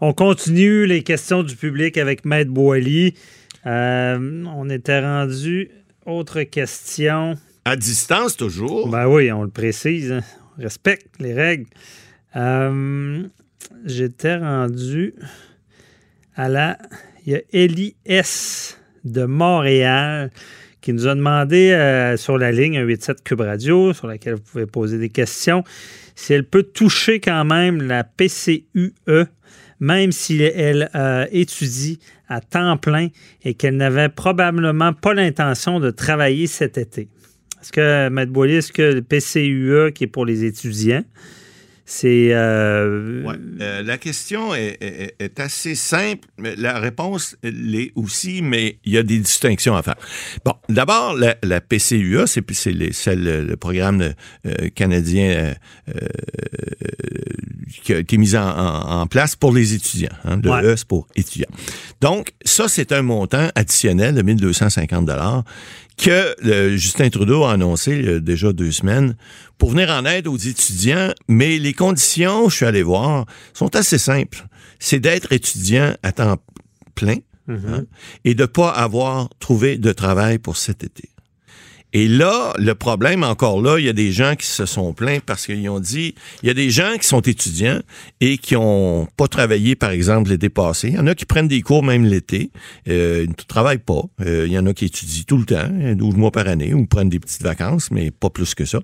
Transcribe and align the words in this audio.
On 0.00 0.12
continue 0.12 0.86
les 0.86 1.02
questions 1.02 1.42
du 1.42 1.56
public 1.56 1.96
avec 1.96 2.24
Maître 2.24 2.50
Boily. 2.50 3.14
Euh, 3.66 4.44
on 4.54 4.68
était 4.68 5.00
rendu. 5.00 5.70
Autre 6.04 6.42
question. 6.42 7.36
À 7.64 7.76
distance, 7.76 8.36
toujours. 8.36 8.88
Ben 8.88 9.06
oui, 9.08 9.32
on 9.32 9.42
le 9.42 9.50
précise. 9.50 10.12
hein. 10.12 10.20
On 10.58 10.62
respecte 10.62 11.08
les 11.18 11.32
règles. 11.32 11.66
Euh, 12.36 13.22
J'étais 13.84 14.36
rendu 14.36 15.14
à 16.36 16.48
la. 16.48 16.78
Il 17.24 17.32
y 17.32 17.36
a 17.36 17.40
Ellie 17.52 17.96
S. 18.04 18.78
de 19.04 19.24
Montréal 19.24 20.30
qui 20.80 20.92
nous 20.92 21.08
a 21.08 21.14
demandé 21.16 21.72
euh, 21.72 22.16
sur 22.16 22.38
la 22.38 22.52
ligne 22.52 22.76
un 22.78 22.86
87 22.86 23.24
Cube 23.24 23.40
Radio, 23.40 23.92
sur 23.92 24.06
laquelle 24.06 24.34
vous 24.34 24.42
pouvez 24.42 24.66
poser 24.66 24.98
des 24.98 25.08
questions, 25.08 25.64
si 26.14 26.32
elle 26.32 26.44
peut 26.44 26.62
toucher 26.62 27.18
quand 27.18 27.44
même 27.44 27.82
la 27.82 28.04
PCUE, 28.04 28.94
même 29.80 30.12
si 30.12 30.42
elle 30.42 30.90
euh, 30.94 31.26
étudie 31.30 31.98
à 32.28 32.40
temps 32.40 32.76
plein 32.76 33.08
et 33.44 33.54
qu'elle 33.54 33.76
n'avait 33.76 34.08
probablement 34.08 34.92
pas 34.92 35.14
l'intention 35.14 35.80
de 35.80 35.90
travailler 35.90 36.46
cet 36.46 36.78
été. 36.78 37.08
Est-ce 37.60 37.72
que, 37.72 38.08
Maître 38.08 38.32
Boilly, 38.32 38.56
est-ce 38.56 38.72
que 38.72 38.82
le 38.82 39.02
PCUE, 39.02 39.92
qui 39.92 40.04
est 40.04 40.08
pour 40.08 40.26
les 40.26 40.44
étudiants, 40.44 41.02
c'est. 41.86 42.28
euh, 42.32 43.22
Ouais. 43.24 43.34
Euh, 43.60 43.82
la 43.82 43.96
question 43.96 44.54
est, 44.54 44.76
est- 44.82 45.14
est 45.18 45.40
assez 45.40 45.74
simple. 45.74 46.28
mais 46.38 46.54
La 46.56 46.78
réponse 46.78 47.36
l'est 47.42 47.92
aussi, 47.94 48.42
mais 48.42 48.78
il 48.84 48.92
y 48.92 48.98
a 48.98 49.02
des 49.02 49.18
distinctions 49.18 49.74
à 49.76 49.82
faire. 49.82 49.96
Bon, 50.44 50.52
d'abord, 50.68 51.14
la, 51.14 51.36
la 51.42 51.60
PCUA, 51.60 52.26
c'est 52.26 52.42
c'est 52.52 52.72
les- 52.72 52.92
c'est 52.92 53.16
le, 53.16 53.42
le 53.44 53.56
programme 53.56 54.02
euh, 54.46 54.68
canadien 54.74 55.54
qui 57.82 57.92
a 57.94 57.98
été 57.98 58.16
mis 58.18 58.36
en, 58.36 58.42
en- 58.48 59.00
en 59.02 59.06
place 59.06 59.36
pour 59.36 59.52
les 59.54 59.74
étudiants. 59.74 60.08
hein. 60.24 60.40
Le 60.42 60.50
Ouais. 60.50 60.64
E, 60.64 60.76
c'est 60.76 60.86
pour 60.88 61.06
étudiants. 61.16 61.50
Donc, 62.00 62.32
ça, 62.44 62.68
c'est 62.68 62.92
un 62.92 63.02
montant 63.02 63.48
additionnel 63.54 64.14
de 64.14 64.22
1250 64.22 65.06
que 65.96 66.76
Justin 66.76 67.08
Trudeau 67.08 67.44
a 67.44 67.52
annoncé 67.52 67.92
il 67.92 68.04
y 68.04 68.08
a 68.10 68.18
déjà 68.20 68.52
deux 68.52 68.70
semaines 68.70 69.16
pour 69.56 69.70
venir 69.70 69.88
en 69.90 70.04
aide 70.04 70.26
aux 70.26 70.36
étudiants, 70.36 71.12
mais 71.28 71.58
les 71.58 71.72
conditions, 71.76 72.48
je 72.48 72.56
suis 72.56 72.66
allé 72.66 72.82
voir, 72.82 73.26
sont 73.54 73.76
assez 73.76 73.98
simples. 73.98 74.46
C'est 74.78 75.00
d'être 75.00 75.32
étudiant 75.32 75.94
à 76.02 76.12
temps 76.12 76.36
plein 76.94 77.18
hein, 77.48 77.84
et 78.24 78.34
de 78.34 78.46
pas 78.46 78.70
avoir 78.70 79.28
trouvé 79.38 79.78
de 79.78 79.92
travail 79.92 80.38
pour 80.38 80.56
cet 80.56 80.82
été. 80.82 81.10
Et 81.98 82.08
là, 82.08 82.52
le 82.58 82.74
problème, 82.74 83.22
encore 83.22 83.62
là, 83.62 83.78
il 83.78 83.86
y 83.86 83.88
a 83.88 83.94
des 83.94 84.12
gens 84.12 84.34
qui 84.36 84.44
se 84.44 84.66
sont 84.66 84.92
plaints 84.92 85.20
parce 85.24 85.46
qu'ils 85.46 85.66
ont 85.70 85.80
dit, 85.80 86.14
il 86.42 86.46
y 86.46 86.50
a 86.50 86.52
des 86.52 86.68
gens 86.68 86.98
qui 87.00 87.08
sont 87.08 87.22
étudiants 87.22 87.80
et 88.20 88.36
qui 88.36 88.54
ont 88.54 89.08
pas 89.16 89.28
travaillé, 89.28 89.76
par 89.76 89.92
exemple, 89.92 90.28
l'été 90.28 90.50
passé. 90.50 90.88
Il 90.88 90.96
y 90.96 90.98
en 90.98 91.06
a 91.06 91.14
qui 91.14 91.24
prennent 91.24 91.48
des 91.48 91.62
cours 91.62 91.82
même 91.82 92.04
l'été. 92.04 92.50
Euh, 92.86 93.22
ils 93.24 93.30
ne 93.30 93.34
travaillent 93.48 93.78
pas. 93.78 94.02
Euh, 94.20 94.44
il 94.46 94.52
y 94.52 94.58
en 94.58 94.66
a 94.66 94.74
qui 94.74 94.84
étudient 94.84 95.22
tout 95.26 95.38
le 95.38 95.46
temps, 95.46 95.70
12 95.70 96.16
mois 96.16 96.30
par 96.30 96.48
année, 96.48 96.74
ou 96.74 96.84
prennent 96.84 97.08
des 97.08 97.18
petites 97.18 97.42
vacances, 97.42 97.90
mais 97.90 98.10
pas 98.10 98.28
plus 98.28 98.54
que 98.54 98.66
ça. 98.66 98.80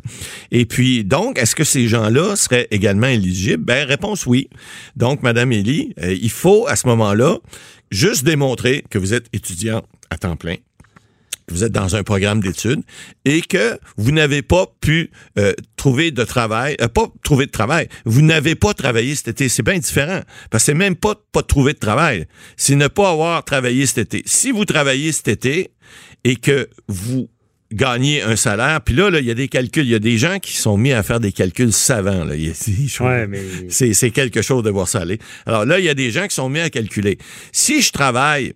Et 0.50 0.64
puis, 0.64 1.04
donc, 1.04 1.38
est-ce 1.38 1.54
que 1.54 1.64
ces 1.64 1.88
gens-là 1.88 2.34
seraient 2.34 2.68
également 2.70 3.08
éligibles? 3.08 3.62
Ben, 3.62 3.86
réponse 3.86 4.24
oui. 4.24 4.48
Donc, 4.96 5.22
Madame 5.22 5.52
Élie, 5.52 5.92
euh, 6.02 6.16
il 6.18 6.30
faut, 6.30 6.66
à 6.66 6.76
ce 6.76 6.86
moment-là, 6.86 7.36
juste 7.90 8.24
démontrer 8.24 8.82
que 8.88 8.96
vous 8.96 9.12
êtes 9.12 9.26
étudiant 9.34 9.82
à 10.08 10.16
temps 10.16 10.36
plein 10.36 10.56
vous 11.48 11.64
êtes 11.64 11.72
dans 11.72 11.96
un 11.96 12.02
programme 12.02 12.40
d'études 12.40 12.82
et 13.24 13.40
que 13.40 13.78
vous 13.96 14.12
n'avez 14.12 14.42
pas 14.42 14.66
pu 14.80 15.10
euh, 15.38 15.52
trouver 15.76 16.10
de 16.10 16.24
travail, 16.24 16.76
euh, 16.80 16.88
pas 16.88 17.06
trouver 17.24 17.46
de 17.46 17.50
travail, 17.50 17.88
vous 18.04 18.22
n'avez 18.22 18.54
pas 18.54 18.74
travaillé 18.74 19.14
cet 19.14 19.28
été. 19.28 19.48
C'est 19.48 19.62
bien 19.62 19.78
différent. 19.78 20.20
Parce 20.50 20.64
que 20.64 20.66
c'est 20.66 20.74
même 20.74 20.96
pas 20.96 21.14
pas 21.32 21.42
trouver 21.42 21.72
de 21.72 21.78
travail, 21.78 22.26
c'est 22.56 22.76
ne 22.76 22.88
pas 22.88 23.10
avoir 23.10 23.44
travaillé 23.44 23.86
cet 23.86 23.98
été. 23.98 24.22
Si 24.26 24.50
vous 24.50 24.64
travaillez 24.64 25.12
cet 25.12 25.28
été 25.28 25.70
et 26.24 26.36
que 26.36 26.68
vous 26.88 27.28
gagnez 27.72 28.20
un 28.22 28.36
salaire, 28.36 28.80
puis 28.82 28.94
là, 28.94 29.08
là, 29.10 29.18
il 29.20 29.26
y 29.26 29.30
a 29.30 29.34
des 29.34 29.48
calculs, 29.48 29.84
il 29.84 29.90
y 29.90 29.94
a 29.94 29.98
des 29.98 30.18
gens 30.18 30.38
qui 30.38 30.56
sont 30.56 30.76
mis 30.76 30.92
à 30.92 31.02
faire 31.02 31.20
des 31.20 31.32
calculs 31.32 31.72
savants. 31.72 32.24
Là. 32.24 32.34
Ouais, 32.34 33.26
mais- 33.26 33.70
c'est 33.70 34.10
quelque 34.10 34.42
chose 34.42 34.62
de 34.62 34.70
voir 34.70 34.88
ça 34.88 35.00
aller. 35.00 35.18
Alors 35.46 35.64
là, 35.64 35.78
il 35.78 35.84
y 35.84 35.88
a 35.88 35.94
des 35.94 36.10
gens 36.10 36.26
qui 36.26 36.34
sont 36.34 36.48
mis 36.50 36.60
à 36.60 36.68
calculer. 36.70 37.16
Si 37.50 37.80
je 37.80 37.90
travaille 37.90 38.52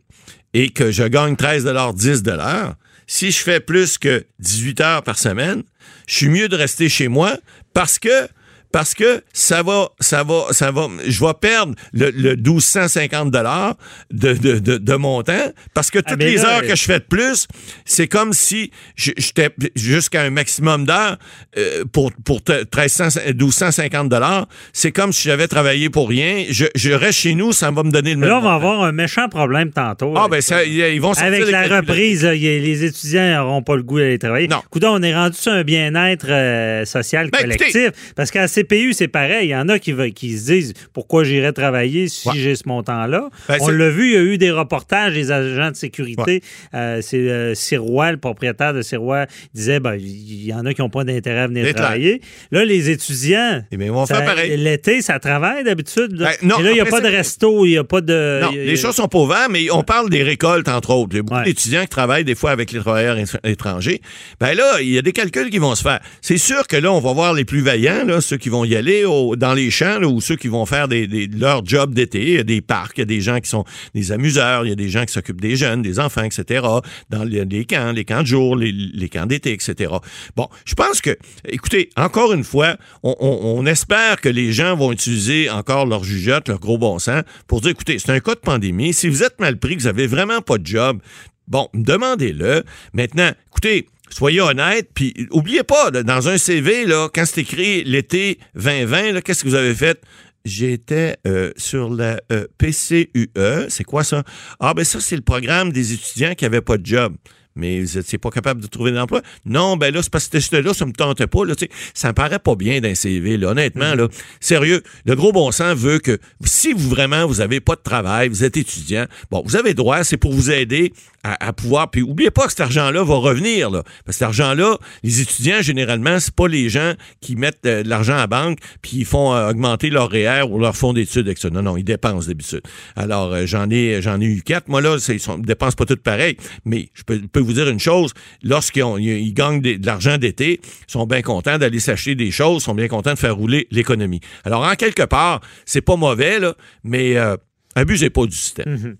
et 0.58 0.70
que 0.70 0.90
je 0.90 1.02
gagne 1.02 1.34
13,10 1.34 2.22
de 2.22 2.30
l'heure, 2.30 2.76
si 3.06 3.30
je 3.30 3.42
fais 3.42 3.60
plus 3.60 3.98
que 3.98 4.24
18 4.38 4.80
heures 4.80 5.02
par 5.02 5.18
semaine, 5.18 5.62
je 6.06 6.14
suis 6.14 6.28
mieux 6.30 6.48
de 6.48 6.56
rester 6.56 6.88
chez 6.88 7.08
moi 7.08 7.36
parce 7.74 7.98
que 7.98 8.26
parce 8.72 8.94
que 8.94 9.22
ça 9.32 9.62
va, 9.62 9.88
ça 10.00 10.22
va, 10.22 10.46
ça 10.50 10.70
va, 10.70 10.88
je 11.06 11.24
vais 11.24 11.32
perdre 11.40 11.74
le, 11.92 12.10
le 12.10 12.36
1250 12.36 13.30
dollars 13.30 13.76
de, 14.10 14.32
de, 14.34 14.58
de, 14.58 14.76
de 14.78 14.94
montant 14.94 15.52
parce 15.74 15.90
que 15.90 15.98
toutes 15.98 16.18
mais 16.18 16.26
les 16.30 16.36
là, 16.36 16.56
heures 16.56 16.62
que 16.62 16.74
je 16.76 16.82
fais 16.84 16.98
de 16.98 17.04
plus, 17.04 17.46
c'est 17.84 18.08
comme 18.08 18.32
si 18.32 18.70
j'étais 18.96 19.50
jusqu'à 19.74 20.22
un 20.22 20.30
maximum 20.30 20.84
d'heures 20.84 21.16
euh, 21.56 21.84
pour, 21.92 22.12
pour 22.24 22.42
te- 22.42 22.52
1300, 22.76 23.20
1250 23.38 24.08
dollars. 24.08 24.46
C'est 24.72 24.92
comme 24.92 25.12
si 25.12 25.22
j'avais 25.28 25.48
travaillé 25.48 25.90
pour 25.90 26.08
rien. 26.08 26.44
Je, 26.50 26.66
je 26.74 26.90
reste 26.92 27.18
chez 27.20 27.34
nous, 27.34 27.52
ça 27.52 27.70
va 27.70 27.82
me 27.82 27.90
donner 27.90 28.10
le 28.12 28.18
même 28.18 28.28
Là, 28.28 28.38
on 28.38 28.42
va 28.42 28.54
avoir 28.54 28.82
un 28.82 28.92
méchant 28.92 29.28
problème 29.28 29.70
tantôt. 29.70 30.12
Ah, 30.16 30.20
avec 30.24 30.30
ben, 30.32 30.40
ça, 30.40 30.64
ils 30.64 31.00
vont 31.00 31.12
Avec 31.12 31.48
la 31.50 31.66
reprise, 31.78 32.24
là, 32.24 32.34
les 32.34 32.84
étudiants 32.84 33.44
n'auront 33.44 33.62
pas 33.62 33.76
le 33.76 33.82
goût 33.82 33.98
d'aller 33.98 34.18
travailler. 34.18 34.48
Non. 34.48 34.62
Coudon, 34.70 34.90
on 34.98 35.02
est 35.02 35.14
rendu 35.14 35.36
sur 35.36 35.52
un 35.52 35.62
bien-être 35.62 36.26
euh, 36.28 36.84
social 36.84 37.30
Ben, 37.30 37.40
collectif. 37.42 37.74
écoutez- 37.74 37.90
parce 38.14 38.30
qu'à 38.30 38.48
CPU, 38.66 38.92
c'est 38.92 39.08
pareil. 39.08 39.48
Il 39.48 39.50
y 39.50 39.56
en 39.56 39.68
a 39.68 39.78
qui, 39.78 39.92
se 39.92 40.46
disent 40.52 40.74
pourquoi 40.92 41.24
j'irais 41.24 41.52
travailler 41.52 42.08
si 42.08 42.28
Ouais. 42.28 42.34
j'ai 42.36 42.54
ce 42.56 42.62
montant-là? 42.66 43.28
Ben, 43.48 43.56
on 43.60 43.68
l'a 43.68 43.88
vu, 43.90 44.06
il 44.08 44.12
y 44.12 44.16
a 44.16 44.22
eu 44.22 44.38
des 44.38 44.50
reportages 44.50 45.14
des 45.14 45.30
agents 45.30 45.70
de 45.70 45.76
sécurité. 45.76 46.42
Euh, 46.74 47.00
c'est 47.02 47.16
euh, 47.18 47.54
Sirois, 47.54 48.12
le 48.12 48.18
propriétaire 48.18 48.74
de 48.74 48.82
Sirois, 48.82 49.26
disait 49.54 49.80
ben, 49.80 49.94
il 49.94 50.44
y 50.46 50.52
en 50.54 50.64
a 50.66 50.74
qui 50.74 50.80
n'ont 50.80 50.90
pas 50.90 51.04
d'intérêt 51.04 51.40
à 51.40 51.46
venir 51.46 51.74
travailler. 51.74 52.20
Là, 52.50 52.64
les 52.64 52.90
étudiants. 52.90 53.62
Eh. 53.70 54.56
L'été, 54.56 55.02
ça 55.02 55.18
travaille 55.18 55.64
d'habitude. 55.64 56.16
Ben, 56.18 56.30
non, 56.42 56.58
Et 56.58 56.62
là, 56.62 56.70
il 56.70 56.74
n'y 56.74 56.80
a 56.80 56.82
après, 56.82 57.00
pas 57.02 57.08
de 57.08 57.14
resto, 57.14 57.64
il 57.66 57.70
n'y 57.70 57.76
a 57.78 57.84
pas 57.84 58.00
de. 58.00 58.40
Non, 58.42 58.48
a- 58.48 58.52
les 58.52 58.76
choses 58.76 58.94
sont 58.96 59.08
pas 59.08 59.18
ouvertes, 59.18 59.48
mais 59.50 59.70
on 59.70 59.82
parle 59.82 60.10
des 60.10 60.22
récoltes, 60.22 60.68
entre 60.68 60.90
autres. 60.90 61.10
Il 61.12 61.16
y 61.16 61.20
a 61.20 61.22
beaucoup 61.22 61.36
Ouais. 61.38 61.44
d'étudiants 61.44 61.82
qui 61.82 61.88
travaillent 61.88 62.24
des 62.24 62.34
fois 62.34 62.50
avec 62.50 62.72
les 62.72 62.80
travailleurs 62.80 63.16
étr- 63.16 63.38
étrangers. 63.44 64.00
Ben 64.40 64.54
là, 64.54 64.80
il 64.80 64.88
y 64.90 64.98
a 64.98 65.02
des 65.02 65.12
calculs 65.12 65.50
qui 65.50 65.58
vont 65.58 65.74
se 65.74 65.82
faire. 65.82 66.00
C'est 66.20 66.38
sûr 66.38 66.66
que 66.66 66.76
là, 66.76 66.92
on 66.92 67.00
va 67.00 67.12
voir 67.12 67.34
les 67.34 67.44
plus 67.44 67.60
vaillants, 67.60 68.04
là, 68.04 68.20
ceux 68.20 68.36
qui 68.36 68.45
vont 68.48 68.64
y 68.64 68.76
aller 68.76 69.04
dans 69.36 69.54
les 69.54 69.70
champs, 69.70 70.02
ou 70.02 70.20
ceux 70.20 70.36
qui 70.36 70.48
vont 70.48 70.66
faire 70.66 70.88
des, 70.88 71.06
leur 71.26 71.64
job 71.64 71.94
d'été. 71.94 72.22
Il 72.22 72.34
y 72.34 72.38
a 72.38 72.42
des 72.42 72.60
parcs, 72.60 72.98
il 72.98 73.00
y 73.00 73.02
a 73.02 73.06
des 73.06 73.20
gens 73.20 73.40
qui 73.40 73.48
sont 73.48 73.64
des 73.94 74.12
amuseurs, 74.12 74.64
il 74.64 74.70
y 74.70 74.72
a 74.72 74.76
des 74.76 74.88
gens 74.88 75.04
qui 75.04 75.12
s'occupent 75.12 75.40
des 75.40 75.56
jeunes, 75.56 75.82
des 75.82 76.00
enfants, 76.00 76.22
etc. 76.22 76.66
Dans 77.10 77.24
les, 77.24 77.64
camps, 77.64 77.92
les 77.92 78.04
camps 78.04 78.22
de 78.22 78.26
jour, 78.26 78.56
les, 78.56 79.08
camps 79.08 79.26
d'été, 79.26 79.52
etc. 79.52 79.92
Bon, 80.36 80.48
je 80.64 80.74
pense 80.74 81.00
que, 81.00 81.16
écoutez, 81.48 81.90
encore 81.96 82.32
une 82.32 82.44
fois, 82.44 82.76
on 83.02 83.64
espère 83.66 84.20
que 84.20 84.28
les 84.28 84.52
gens 84.52 84.76
vont 84.76 84.92
utiliser 84.92 85.50
encore 85.50 85.86
leur 85.86 86.04
jugeote, 86.04 86.48
leur 86.48 86.60
gros 86.60 86.78
bon 86.78 86.98
sens, 86.98 87.22
pour 87.46 87.60
dire, 87.60 87.70
écoutez, 87.70 87.98
c'est 87.98 88.10
un 88.10 88.20
cas 88.20 88.34
de 88.34 88.40
pandémie. 88.40 88.92
Si 88.92 89.08
vous 89.08 89.22
êtes 89.22 89.40
mal 89.40 89.58
pris, 89.58 89.76
que 89.76 89.82
vous 89.82 89.88
avez 89.88 90.06
vraiment 90.06 90.40
pas 90.40 90.58
de 90.58 90.66
job, 90.66 91.00
bon, 91.48 91.68
demandez-le. 91.74 92.64
Maintenant, 92.92 93.30
écoutez, 93.48 93.86
Soyez 94.10 94.40
honnête, 94.40 94.88
puis 94.94 95.26
oubliez 95.30 95.62
pas, 95.62 95.90
dans 95.90 96.28
un 96.28 96.38
CV, 96.38 96.86
là, 96.86 97.08
quand 97.12 97.24
c'est 97.26 97.42
écrit 97.42 97.84
l'été 97.84 98.38
2020, 98.54 99.12
là, 99.12 99.22
qu'est-ce 99.22 99.42
que 99.44 99.48
vous 99.48 99.54
avez 99.54 99.74
fait? 99.74 100.00
J'étais 100.44 101.16
euh, 101.26 101.52
sur 101.56 101.90
la 101.90 102.20
euh, 102.30 102.46
PCUE. 102.56 103.30
C'est 103.68 103.84
quoi 103.84 104.04
ça? 104.04 104.22
Ah, 104.60 104.74
ben 104.74 104.84
ça, 104.84 105.00
c'est 105.00 105.16
le 105.16 105.22
programme 105.22 105.72
des 105.72 105.92
étudiants 105.92 106.34
qui 106.34 106.44
n'avaient 106.44 106.60
pas 106.60 106.78
de 106.78 106.86
job. 106.86 107.16
Mais 107.56 107.80
vous 107.80 107.98
n'étiez 107.98 108.18
pas 108.18 108.30
capable 108.30 108.60
de 108.60 108.66
trouver 108.66 108.92
d'emploi. 108.92 109.22
Non, 109.44 109.76
ben 109.76 109.92
là, 109.92 110.02
c'est 110.02 110.12
parce 110.12 110.28
que 110.28 110.38
ce 110.38 110.56
là 110.56 110.74
ça 110.74 110.86
me 110.86 110.92
tentait 110.92 111.26
pas. 111.26 111.44
Là, 111.44 111.54
ça 111.94 112.08
me 112.08 112.12
paraît 112.12 112.38
pas 112.38 112.54
bien 112.54 112.80
d'un 112.80 112.94
CV, 112.94 113.36
là, 113.36 113.48
honnêtement. 113.48 113.94
Là, 113.94 114.08
sérieux, 114.40 114.82
le 115.04 115.14
gros 115.14 115.32
bon 115.32 115.50
sens 115.50 115.76
veut 115.76 115.98
que 115.98 116.18
si 116.44 116.72
vous 116.72 116.88
vraiment 116.88 117.26
vous 117.26 117.40
avez 117.40 117.60
pas 117.60 117.74
de 117.74 117.82
travail, 117.82 118.28
vous 118.28 118.44
êtes 118.44 118.56
étudiant, 118.56 119.06
bon, 119.30 119.42
vous 119.44 119.56
avez 119.56 119.74
droit, 119.74 120.04
c'est 120.04 120.16
pour 120.16 120.32
vous 120.32 120.50
aider 120.50 120.92
à, 121.22 121.48
à 121.48 121.52
pouvoir. 121.52 121.90
Puis 121.90 122.02
oubliez 122.02 122.30
pas 122.30 122.44
que 122.44 122.50
cet 122.50 122.60
argent-là 122.60 123.02
va 123.02 123.14
revenir. 123.16 123.70
Là, 123.70 123.82
parce 124.04 124.18
que 124.18 124.18
cet 124.18 124.22
argent-là, 124.22 124.78
les 125.02 125.20
étudiants, 125.20 125.62
généralement, 125.62 126.20
c'est 126.20 126.34
pas 126.34 126.48
les 126.48 126.68
gens 126.68 126.94
qui 127.20 127.36
mettent 127.36 127.66
euh, 127.66 127.82
de 127.82 127.88
l'argent 127.88 128.16
à 128.16 128.26
banque 128.26 128.58
puis 128.82 128.98
ils 128.98 129.04
font 129.04 129.34
euh, 129.34 129.50
augmenter 129.50 129.90
leur 129.90 130.10
REER 130.10 130.42
ou 130.42 130.58
leur 130.58 130.76
fonds 130.76 130.92
d'études 130.92 131.26
avec 131.26 131.38
ça. 131.38 131.50
Non, 131.50 131.62
non, 131.62 131.76
ils 131.76 131.84
dépensent 131.84 132.28
d'habitude. 132.28 132.62
Alors, 132.94 133.32
euh, 133.32 133.46
j'en 133.46 133.68
ai 133.70 134.00
j'en 134.02 134.20
ai 134.20 134.26
eu 134.26 134.42
quatre. 134.42 134.68
Moi, 134.68 134.80
là, 134.80 134.96
ils 135.08 135.14
ne 135.14 135.42
dépensent 135.42 135.76
pas 135.76 135.84
tout 135.84 135.96
pareil. 135.96 136.36
Mais 136.64 136.88
je 136.94 137.02
peux, 137.02 137.20
peux 137.20 137.40
vous 137.40 137.45
dire 137.52 137.68
une 137.68 137.78
chose, 137.80 138.12
lorsqu'ils 138.42 138.82
ils, 138.98 139.32
gagnent 139.34 139.60
des- 139.60 139.78
de 139.78 139.86
l'argent 139.86 140.18
d'été, 140.18 140.60
ils 140.62 140.90
sont 140.92 141.06
bien 141.06 141.22
contents 141.22 141.58
d'aller 141.58 141.80
s'acheter 141.80 142.14
des 142.14 142.30
choses, 142.30 142.62
sont 142.62 142.74
bien 142.74 142.88
contents 142.88 143.14
de 143.14 143.18
faire 143.18 143.36
rouler 143.36 143.66
l'économie. 143.70 144.20
Alors, 144.44 144.64
en 144.64 144.74
quelque 144.74 145.04
part, 145.04 145.40
c'est 145.64 145.80
pas 145.80 145.96
mauvais, 145.96 146.38
là, 146.38 146.54
mais 146.84 147.16
euh, 147.16 147.36
abusez 147.74 148.10
pas 148.10 148.26
du 148.26 148.36
système. 148.36 148.96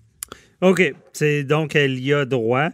OK. 0.61 0.93
C'est 1.13 1.43
donc 1.43 1.75
elle 1.75 1.99
y 1.99 2.13
a 2.13 2.25
droit. 2.25 2.69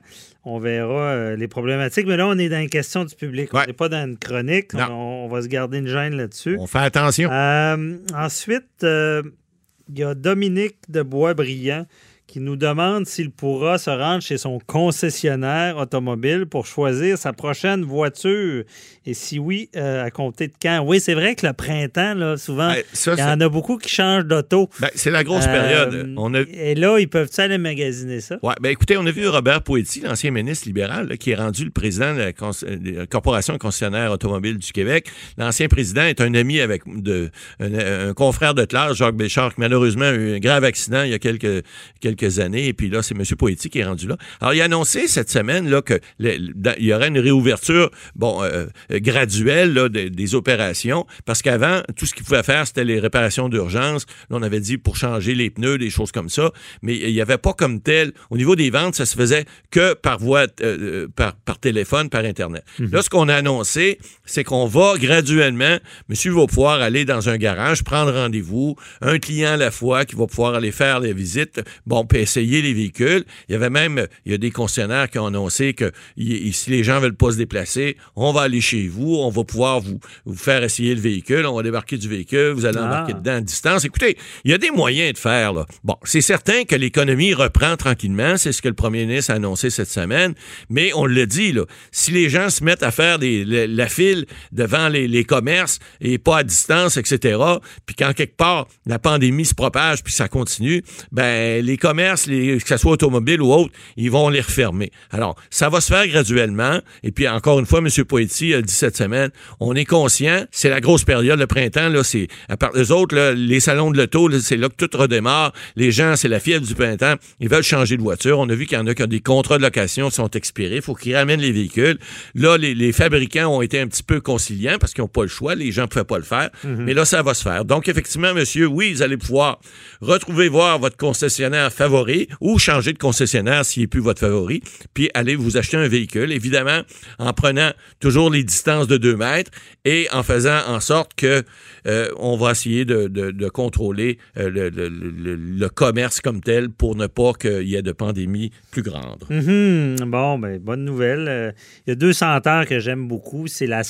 On 0.46 0.60
verra 0.60 1.12
euh, 1.12 1.36
les 1.38 1.48
problématiques. 1.48 2.06
Mais 2.08 2.18
là, 2.18 2.28
on 2.28 2.38
est 2.38 2.50
dans 2.50 2.62
une 2.62 2.70
question 2.70 3.06
du 3.06 3.16
public. 3.16 3.54
Ouais. 3.54 3.62
On 3.64 3.68
n'est 3.68 3.74
pas 3.74 3.90
dans 3.90 4.06
une 4.06 4.18
chronique. 4.18 4.72
On, 4.74 5.26
on 5.26 5.28
va 5.28 5.42
se 5.42 5.48
garder 5.48 5.78
une 5.78 5.88
gêne 5.88 6.16
là-dessus. 6.16 6.58
On 6.60 6.68
fait 6.68 6.80
attention. 6.80 7.30
Euh, 7.32 7.98
ensuite, 8.14 8.66
il 8.84 10.00
y 10.00 10.04
a 10.04 10.14
Dominique 10.16 10.78
de 10.90 11.02
Boisbriand 11.02 11.86
qui 12.34 12.40
nous 12.40 12.56
demande 12.56 13.06
s'il 13.06 13.30
pourra 13.30 13.78
se 13.78 13.92
rendre 13.92 14.24
chez 14.24 14.40
son 14.40 14.58
concessionnaire 14.66 15.78
automobile 15.78 16.48
pour 16.50 16.66
choisir 16.66 17.16
sa 17.16 17.32
prochaine 17.32 17.84
voiture. 17.84 18.64
Et 19.06 19.14
si 19.14 19.38
oui, 19.38 19.70
euh, 19.76 20.04
à 20.04 20.10
compter 20.10 20.48
de 20.48 20.54
quand? 20.60 20.80
Oui, 20.84 21.00
c'est 21.00 21.14
vrai 21.14 21.36
que 21.36 21.46
le 21.46 21.54
printemps, 21.54 22.16
là, 22.16 22.38
souvent, 22.38 22.70
Ben, 22.70 22.82
il 23.06 23.20
y 23.20 23.24
en 23.24 23.40
a 23.40 23.50
beaucoup 23.50 23.78
qui 23.78 23.90
changent 23.90 24.26
d'auto. 24.26 24.68
Ben, 24.80 24.90
c'est 24.96 25.12
la 25.12 25.24
grosse 25.24 25.46
Euh, 25.48 25.54
période. 25.54 26.14
On 26.18 26.34
a, 26.34 26.40
Et 26.40 26.74
là, 26.74 26.98
ils 26.98 27.08
peuvent 27.08 27.30
aller 27.38 27.60
magasiner 27.60 28.20
ça? 28.20 28.40
Ouais, 28.42 28.56
ben 28.62 28.70
écoutez, 28.70 28.98
on 28.98 29.06
a 29.06 29.12
vu 29.12 29.28
Robert 29.28 29.62
Poetti, 29.62 30.00
l'ancien 30.00 30.32
ministre 30.32 30.66
libéral, 30.68 31.10
là, 31.10 31.18
qui 31.18 31.32
est 31.32 31.36
rendu 31.36 31.66
le 31.66 31.70
président 31.72 32.14
de 32.16 32.20
la, 32.20 32.34
cons- 32.34 32.50
de 32.64 32.92
la 33.00 33.06
Corporation 33.06 33.60
concessionnaire 33.60 34.12
automobile 34.12 34.58
du 34.58 34.72
Québec. 34.72 35.08
L'ancien 35.38 35.68
président 35.68 36.04
est 36.04 36.20
un 36.20 36.34
ami 36.34 36.62
avec 36.62 36.82
de, 36.88 37.30
un, 37.60 38.10
un 38.10 38.14
confrère 38.16 38.56
de 38.56 38.66
classe, 38.66 38.96
Jacques 38.96 39.16
Béchard, 39.18 39.54
qui 39.54 39.60
malheureusement 39.62 40.06
a 40.06 40.14
eu 40.14 40.36
un 40.38 40.40
grave 40.40 40.64
accident 40.64 41.04
il 41.04 41.12
y 41.12 41.14
a 41.14 41.20
quelques, 41.20 41.64
quelques 42.00 42.23
années. 42.40 42.68
Et 42.68 42.74
puis 42.74 42.90
là, 42.90 43.02
c'est 43.04 43.16
M. 43.16 43.24
Poetti 43.38 43.70
qui 43.70 43.80
est 43.80 43.86
rendu 43.86 44.08
là. 44.08 44.18
Alors, 44.42 44.54
il 44.54 44.62
a 44.62 44.66
annoncé 44.66 45.08
cette 45.08 45.30
semaine 45.30 45.70
là, 45.70 45.82
que 45.82 46.00
le- 46.20 46.38
dans- 46.56 46.76
il 46.78 46.86
y 46.86 46.94
aurait 46.94 47.08
une 47.10 47.20
réouverture 47.20 47.90
bon, 48.16 48.44
euh, 48.44 48.66
euh, 48.92 49.00
graduelle 49.00 49.74
là, 49.74 49.90
des 49.90 50.36
opérations, 50.36 51.06
parce 51.26 51.42
qu'avant, 51.42 51.82
tout 51.96 52.06
ce 52.06 52.14
qu'il 52.14 52.24
pouvait 52.24 52.44
faire, 52.44 52.66
c'était 52.68 52.84
les 52.84 53.00
réparations 53.00 53.50
d'urgence. 53.50 54.06
Là, 54.30 54.38
on 54.38 54.42
avait 54.44 54.60
dit 54.60 54.78
pour 54.78 54.96
changer 54.98 55.36
les 55.36 55.50
pneus, 55.50 55.78
des 55.78 55.90
choses 55.90 56.12
comme 56.12 56.30
ça, 56.30 56.52
mais 56.82 56.96
il 56.96 57.14
n'y 57.14 57.22
avait 57.22 57.38
pas 57.38 57.54
comme 57.54 57.82
tel. 57.82 58.12
Au 58.30 58.38
niveau 58.38 58.56
des 58.56 58.70
ventes, 58.70 58.96
ça 58.96 59.06
se 59.06 59.16
faisait 59.16 59.46
que 59.72 59.94
par 59.94 60.20
voie, 60.20 60.48
euh, 60.62 61.08
par, 61.16 61.36
par 61.36 61.60
téléphone, 61.60 62.10
par 62.10 62.26
Internet. 62.26 62.64
Là, 62.80 63.02
ce 63.02 63.10
qu'on 63.10 63.30
a 63.30 63.36
annoncé, 63.36 64.00
c'est 64.26 64.44
qu'on 64.44 64.66
va 64.68 64.94
graduellement, 64.98 65.78
monsieur 66.10 66.32
va 66.34 66.46
pouvoir 66.48 66.82
aller 66.82 67.06
dans 67.06 67.30
un 67.30 67.38
garage, 67.38 67.84
prendre 67.84 68.12
rendez-vous, 68.14 68.76
un 69.02 69.20
client 69.20 69.52
à 69.54 69.58
la 69.58 69.72
fois 69.72 70.06
qui 70.06 70.16
va 70.16 70.28
pouvoir 70.28 70.56
aller 70.56 70.72
faire 70.72 71.00
les 71.00 71.14
visites, 71.14 71.62
bon, 71.86 72.06
puis 72.14 72.22
essayer 72.22 72.62
les 72.62 72.74
véhicules. 72.74 73.24
Il 73.50 73.54
y 73.54 73.56
avait 73.56 73.70
même, 73.70 74.08
il 74.26 74.32
y 74.32 74.36
a 74.36 74.38
des 74.38 74.52
concessionnaires 74.52 75.10
qui 75.10 75.18
ont 75.20 75.26
annoncé 75.26 75.74
que 75.74 75.92
y- 76.18 76.54
si 76.54 76.70
les 76.70 76.84
gens 76.84 77.00
veulent 77.00 77.16
pas 77.16 77.32
se 77.32 77.38
déplacer, 77.38 77.98
on 78.16 78.32
va 78.32 78.42
aller 78.42 78.62
chez 78.62 78.88
vous, 78.88 79.16
on 79.16 79.30
va 79.30 79.44
pouvoir 79.44 79.80
vous, 79.82 80.00
vous 80.26 80.36
faire 80.36 80.64
essayer 80.64 80.94
le 80.94 81.02
véhicule, 81.02 81.46
on 81.46 81.56
va 81.56 81.64
débarquer 81.64 81.98
du 81.98 82.08
véhicule, 82.08 82.52
vous 82.52 82.66
allez 82.66 82.78
Ah. 82.80 82.86
embarquer 82.86 83.14
dedans 83.14 83.36
à 83.38 83.42
distance. 83.42 83.86
Écoutez, 83.86 84.18
il 84.46 84.52
y 84.52 84.54
a 84.54 84.58
des 84.58 84.70
moyens 84.70 85.14
de 85.14 85.18
faire, 85.18 85.54
là. 85.54 85.66
Bon, 85.84 85.96
c'est 86.04 86.22
certain 86.22 86.64
que 86.66 86.76
l'économie 86.76 87.34
reprend 87.34 87.76
tranquillement, 87.78 88.38
c'est 88.38 88.52
ce 88.52 88.62
que 88.62 88.68
le 88.68 88.74
premier 88.76 89.06
ministre 89.06 89.32
a 89.32 89.36
annoncé 89.36 89.70
cette 89.70 89.90
semaine, 89.90 90.34
mais 90.70 90.92
on 90.94 91.06
le 91.06 91.26
dit, 91.26 91.52
là, 91.52 91.66
si 91.92 92.12
les 92.12 92.30
gens 92.30 92.50
se 92.50 92.64
mettent 92.64 92.84
à 92.84 92.92
faire 92.92 93.18
des, 93.20 93.44
la, 93.46 93.66
la 93.68 93.88
file 93.88 94.26
devant 94.52 94.88
les, 94.90 95.08
les 95.08 95.24
commerces 95.24 95.80
et 96.02 96.18
pas 96.20 96.38
à 96.40 96.44
distance, 96.44 96.98
etc., 96.98 97.40
puis 97.86 97.96
quand 97.98 98.14
quelque 98.14 98.38
part 98.38 98.68
la 98.86 99.00
pandémie 99.00 99.46
se 99.46 99.56
propage 99.56 100.04
puis 100.04 100.14
ça 100.14 100.28
continue, 100.28 100.84
ben 101.12 101.64
les 101.66 101.78
commerces, 101.78 102.03
les, 102.28 102.58
que 102.58 102.68
ce 102.68 102.78
soit 102.78 102.92
automobile 102.92 103.42
ou 103.42 103.52
autre, 103.54 103.72
ils 103.98 104.12
vont 104.12 104.30
les 104.30 104.42
refermer. 104.42 104.92
Alors, 105.12 105.36
ça 105.50 105.70
va 105.70 105.82
se 105.82 105.94
faire 105.94 106.08
graduellement. 106.08 106.80
Et 107.04 107.12
puis, 107.12 107.28
encore 107.28 107.60
une 107.60 107.66
fois, 107.66 107.80
M. 107.80 107.90
Poetti 108.06 108.54
a 108.54 108.62
dit 108.62 108.74
cette 108.74 108.98
semaine, 108.98 109.30
on 109.60 109.76
est 109.76 109.86
conscient, 109.86 110.46
c'est 110.52 110.70
la 110.70 110.82
grosse 110.82 111.04
période, 111.04 111.40
le 111.40 111.48
printemps, 111.48 111.90
là, 111.90 112.04
c'est, 112.04 112.28
à 112.50 112.58
part 112.58 112.72
les 112.74 112.92
autres, 112.92 113.16
là, 113.16 113.34
les 113.34 113.60
salons 113.60 113.92
de 113.92 113.98
l'auto, 113.98 114.30
c'est 114.40 114.58
là 114.58 114.70
que 114.70 114.86
tout 114.86 114.98
redémarre. 114.98 115.54
Les 115.76 115.92
gens, 115.92 116.16
c'est 116.16 116.28
la 116.28 116.40
fièvre 116.40 116.66
du 116.66 116.76
printemps. 116.76 117.16
Ils 117.40 117.50
veulent 117.50 117.64
changer 117.64 117.98
de 117.98 118.02
voiture. 118.02 118.40
On 118.40 118.50
a 118.50 118.56
vu 118.56 118.66
qu'il 118.66 118.78
y 118.78 118.82
en 118.82 118.88
a 118.88 118.94
qui 118.94 119.04
ont 119.04 119.08
des 119.08 119.20
contrats 119.20 119.58
de 119.58 119.64
location 119.64 120.10
qui 120.10 120.16
sont 120.16 120.30
expirés. 120.32 120.78
Il 120.78 120.82
faut 120.82 120.96
qu'ils 120.96 121.16
ramènent 121.16 121.42
les 121.42 121.52
véhicules. 121.52 121.98
Là, 122.36 122.58
les, 122.58 122.76
les 122.76 122.92
fabricants 122.92 123.48
ont 123.48 123.62
été 123.62 123.80
un 123.80 123.88
petit 123.88 124.04
peu 124.04 124.22
conciliants 124.22 124.78
parce 124.80 124.94
qu'ils 124.94 125.04
n'ont 125.04 125.08
pas 125.08 125.24
le 125.24 125.28
choix. 125.28 125.56
Les 125.56 125.72
gens 125.72 125.84
ne 125.84 125.88
pouvaient 125.88 126.04
pas 126.04 126.18
le 126.18 126.24
faire. 126.24 126.50
Mais 126.64 126.94
là, 126.94 127.06
ça 127.06 127.22
va 127.22 127.34
se 127.34 127.44
faire. 127.44 127.66
Donc, 127.66 127.88
effectivement, 127.88 128.34
monsieur, 128.34 128.68
oui, 128.68 128.94
vous 128.94 129.02
allez 129.02 129.18
pouvoir 129.18 129.60
retrouver 130.02 130.50
voir 130.50 130.80
votre 130.80 130.98
concessionnaire 130.98 131.72
favori 131.84 132.28
ou 132.40 132.58
changer 132.60 132.94
de 132.94 132.98
concessionnaire 132.98 133.66
s'il 133.66 133.84
n'est 133.84 133.88
plus 133.88 134.00
votre 134.02 134.20
favori, 134.22 134.62
puis 134.94 135.10
aller 135.14 135.36
vous 135.36 135.58
acheter 135.58 135.76
un 135.78 135.88
véhicule, 135.88 136.32
évidemment, 136.32 136.82
en 137.20 137.34
prenant 137.34 137.72
toujours 138.00 138.30
les 138.30 138.44
distances 138.44 138.88
de 138.88 138.98
2 138.98 139.16
mètres 139.18 139.52
et 139.86 140.08
en 140.14 140.24
faisant 140.24 140.60
en 140.68 140.80
sorte 140.80 141.12
que 141.16 141.44
euh, 141.88 142.08
on 142.18 142.38
va 142.38 142.52
essayer 142.52 142.86
de, 142.86 143.08
de- 143.08 143.32
de 143.32 143.50
contrôler 143.50 144.18
euh, 144.38 144.50
le, 144.50 144.70
le- 144.70 144.88
le- 144.88 145.36
le 145.36 145.70
commerce 145.70 146.22
comme 146.22 146.40
tel 146.42 146.70
pour 146.70 146.96
ne 146.96 147.08
pas 147.08 147.34
qu'il 147.34 147.64
y 147.68 147.76
ait 147.76 147.82
de 147.82 147.92
pandémie 147.92 148.52
plus 148.72 148.82
grande. 148.82 149.24
Mhm. 149.30 149.96
Bon, 150.06 150.40
ben, 150.40 150.60
bonne 150.60 150.86
nouvelle. 150.86 151.26
Euh, 151.28 151.52
Il 151.86 151.90
y 151.90 151.94
a 151.94 151.96
deux 151.96 152.14
senteurs 152.14 152.66
que 152.66 152.80
j'aime 152.80 153.08
beaucoup. 153.10 153.48
C'est 153.48 153.68
la, 153.68 153.82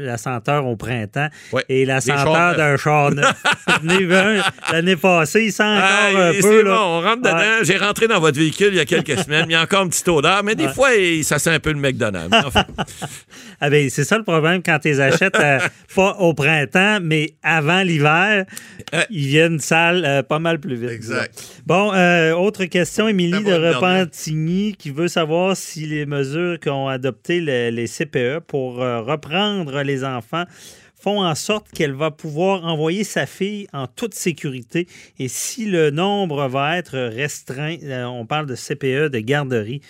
la 0.00 0.16
senteur 0.18 0.66
au 0.66 0.76
printemps 0.76 1.28
Ouais. 1.52 1.64
et 1.68 1.84
la 1.84 2.00
senteur 2.00 2.56
d'un 2.56 2.76
char 2.76 3.10
neuf. 3.12 3.42
L'année 4.72 4.96
passée, 4.96 5.44
il 5.46 5.52
sent 5.52 5.62
encore 5.62 5.82
Ah, 5.84 6.28
un 6.28 6.32
peu. 6.32 6.62
bon, 6.62 6.68
là. 6.70 6.80
on 6.82 7.00
rentre 7.00 7.22
dedans. 7.24 7.36
Ouais. 7.36 7.58
J'ai 7.64 7.76
rentré 7.76 8.06
dans 8.08 8.20
votre 8.20 8.38
véhicule 8.38 8.68
il 8.72 8.76
y 8.76 8.80
a 8.80 8.84
quelques 8.84 9.18
semaines. 9.24 9.46
Il 9.48 9.52
y 9.52 9.56
a 9.56 9.62
encore 9.62 9.82
une 9.84 9.90
petite 9.90 10.08
odeur, 10.08 10.42
mais 10.44 10.54
des 10.54 10.66
Ouais. 10.66 10.72
fois, 10.72 10.94
il- 10.94 11.24
ça 11.24 11.38
sent 11.38 11.50
un 11.50 11.60
peu 11.60 11.72
le 11.72 11.78
McDonald's. 11.78 12.36
Enfin, 12.46 12.64
Ah 13.60 13.70
ben, 13.70 13.88
c'est 13.88 14.04
ça 14.04 14.18
le 14.18 14.24
problème 14.24 14.62
quand 14.62 14.78
tu 14.80 14.88
les 14.88 15.00
achètes 15.00 15.38
euh, 15.38 15.58
pas 15.94 16.16
au 16.18 16.34
printemps, 16.34 16.98
mais 17.02 17.34
avant 17.42 17.82
l'hiver, 17.82 18.44
Ouais. 18.92 19.06
ils 19.10 19.26
viennent 19.26 19.58
sales 19.60 20.04
euh, 20.04 20.22
pas 20.22 20.38
mal 20.38 20.58
plus 20.58 20.76
vite. 20.76 20.90
Exact. 20.90 21.42
Bon, 21.66 21.92
euh, 21.94 22.32
autre 22.34 22.64
question, 22.66 23.08
Émilie 23.08 23.42
Ça 23.44 23.58
de. 23.58 23.74
Repentigny 23.74 24.74
qui 24.78 24.90
veut 24.90 25.08
savoir 25.08 25.56
si 25.56 25.86
les 25.86 26.06
mesures 26.06 26.58
qu'ont 26.60 26.88
adoptées 26.88 27.40
le- 27.40 27.70
les 27.70 27.86
CPE 27.86 28.40
pour 28.46 28.82
euh, 28.82 29.00
reprendre 29.00 29.82
les 29.82 30.04
enfants 30.04 30.44
font 31.04 31.22
en 31.22 31.34
sorte 31.34 31.66
qu'elle 31.70 31.92
va 31.92 32.10
pouvoir 32.10 32.64
envoyer 32.64 33.04
sa 33.04 33.26
fille 33.26 33.66
en 33.74 33.86
toute 33.86 34.14
sécurité 34.14 34.88
et 35.18 35.28
si 35.28 35.66
le 35.66 35.90
nombre 35.90 36.48
va 36.48 36.78
être 36.78 36.98
restreint, 36.98 37.76
euh, 37.82 38.04
on 38.04 38.24
parle 38.24 38.46
de 38.46 38.54
CPE, 38.54 39.10
de 39.10 39.18
garderie. 39.18 39.82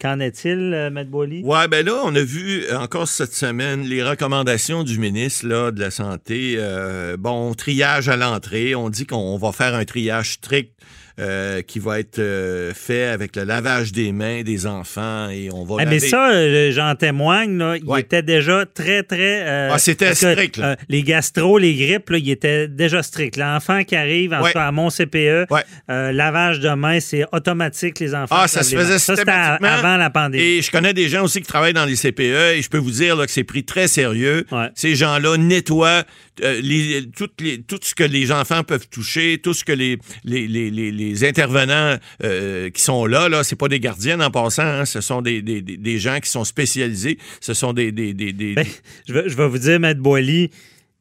Qu'en 0.00 0.18
est-il, 0.18 0.72
euh, 0.72 0.88
Matt? 0.88 1.08
Ouais, 1.12 1.68
ben 1.68 1.84
là, 1.84 2.00
on 2.04 2.14
a 2.14 2.22
vu 2.22 2.64
encore 2.72 3.06
cette 3.06 3.34
semaine 3.34 3.82
les 3.82 4.02
recommandations 4.02 4.82
du 4.82 4.98
ministre 4.98 5.70
de 5.70 5.78
la 5.78 5.90
Santé. 5.90 6.54
Euh, 6.56 7.18
bon, 7.18 7.52
triage 7.52 8.08
à 8.08 8.16
l'entrée. 8.16 8.74
On 8.74 8.88
dit 8.88 9.04
qu'on 9.04 9.36
va 9.36 9.52
faire 9.52 9.74
un 9.74 9.84
triage 9.84 10.32
strict 10.32 10.72
euh, 11.20 11.62
qui 11.62 11.78
va 11.78 12.00
être 12.00 12.18
euh, 12.18 12.72
fait 12.74 13.04
avec 13.04 13.36
le 13.36 13.44
lavage 13.44 13.92
des 13.92 14.12
mains 14.12 14.42
des 14.42 14.66
enfants 14.66 15.28
et 15.28 15.50
on 15.52 15.64
va 15.64 15.76
Ah, 15.80 15.84
mais 15.84 15.98
laver- 15.98 16.08
ça, 16.08 16.30
euh, 16.32 16.70
j'en 16.72 16.94
témoigne, 16.94 17.58
là, 17.58 17.76
il 17.76 17.84
Ouais. 17.84 18.00
était 18.00 18.22
déjà 18.22 18.64
très, 18.66 19.02
très... 19.02 19.68
Ah, 19.70 19.78
c'était 19.78 20.14
strict, 20.14 20.56
là. 20.56 20.76
les 20.88 21.02
gastro, 21.02 21.58
les 21.58 21.74
grippes, 21.74 22.10
là, 22.10 22.18
il 22.18 22.30
était 22.30 22.68
déjà 22.68 23.02
strict. 23.02 23.36
L'enfant 23.36 23.84
qui 23.84 23.94
arrive, 23.96 24.32
en 24.32 24.42
Ouais. 24.42 24.56
à 24.56 24.72
mon 24.72 24.88
CPE, 24.90 25.46
Ouais. 25.50 25.62
lavage 25.88 26.60
de 26.60 26.70
mains, 26.70 27.00
c'est 27.00 27.24
automatique, 27.32 28.00
les 28.00 28.14
enfants. 28.14 28.36
Ah, 28.38 28.48
ça 28.48 28.62
se 28.62 28.74
faisait. 28.76 28.98
Ça, 28.98 29.16
c'était 29.16 29.30
à- 29.30 29.52
systématiquement. 29.58 29.68
avant 29.88 29.96
la 29.96 30.10
pandémie. 30.10 30.42
Et 30.42 30.62
je 30.62 30.70
connais 30.70 30.94
des 30.94 31.08
gens 31.08 31.24
aussi 31.24 31.40
qui 31.40 31.46
travaillent 31.46 31.72
dans 31.72 31.84
les 31.84 31.96
CPE 31.96 32.54
et 32.56 32.62
je 32.62 32.68
peux 32.68 32.78
vous 32.78 32.90
dire 32.90 33.16
que 33.18 33.30
c'est 33.30 33.44
pris 33.44 33.64
très 33.64 33.88
sérieux. 33.88 34.44
Ces 34.74 34.94
gens-là 34.94 35.36
nettoient 35.36 36.04
les, 36.40 37.04
toutes 37.16 37.40
les- 37.40 37.60
tout 37.62 37.78
ce 37.82 37.94
que 37.94 38.04
les 38.04 38.32
enfants 38.32 38.62
peuvent 38.64 38.88
toucher, 38.88 39.38
tout 39.42 39.52
ce 39.54 39.64
que 39.64 39.72
les, 39.72 39.98
les, 40.24 40.46
les, 40.48 40.70
les- 41.10 41.24
intervenants 41.28 41.96
euh, 42.24 42.70
qui 42.70 42.82
sont 42.82 43.06
là, 43.06 43.28
là 43.28 43.42
c'est 43.44 43.56
pas 43.56 43.68
des 43.68 43.80
gardiens 43.80 44.20
en 44.20 44.30
passant, 44.30 44.62
hein, 44.62 44.84
ce 44.84 45.00
sont 45.00 45.22
des, 45.22 45.42
des, 45.42 45.60
des- 45.62 45.98
gens 45.98 46.18
qui 46.20 46.30
sont 46.30 46.44
spécialisés, 46.44 47.18
ce 47.40 47.54
sont 47.54 47.72
des... 47.72 47.92
des, 47.92 48.12
des, 48.14 48.32
Ben, 48.54 48.66
je, 49.08 49.12
vais, 49.12 49.28
je 49.28 49.36
vais 49.36 49.48
vous 49.48 49.58
dire, 49.58 49.78
Maître 49.80 50.00
Boily, 50.00 50.50